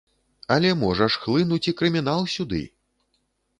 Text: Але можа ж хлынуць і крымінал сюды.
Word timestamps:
Але 0.55 0.71
можа 0.83 1.09
ж 1.17 1.21
хлынуць 1.27 1.61
і 1.73 1.75
крымінал 1.83 2.27
сюды. 2.39 2.65